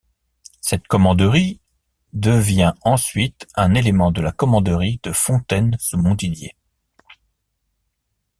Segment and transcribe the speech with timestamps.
[0.61, 1.61] Cette commanderie
[2.11, 6.55] devient ensuite un élément de la commanderie de Fontaine-sous-Montdidier.